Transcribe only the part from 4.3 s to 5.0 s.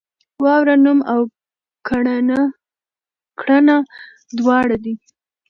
دواړه دي.